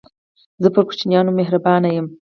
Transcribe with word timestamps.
زه 0.63 0.67
پر 0.73 0.83
کوچنيانو 0.87 1.31
مهربانه 1.39 1.89
يم. 1.97 2.07